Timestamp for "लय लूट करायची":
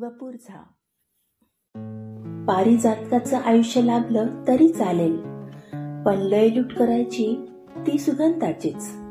6.22-7.46